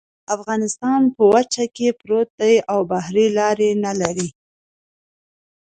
[0.35, 4.29] افغانستان په وچه کې پروت دی او بحري لارې نلري